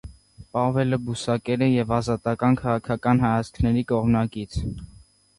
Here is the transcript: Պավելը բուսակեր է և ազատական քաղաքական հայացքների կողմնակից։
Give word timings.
Պավելը 0.57 0.97
բուսակեր 1.09 1.63
է 1.65 1.67
և 1.67 1.93
ազատական 1.97 2.57
քաղաքական 2.61 3.21
հայացքների 3.25 3.83
կողմնակից։ 3.93 4.57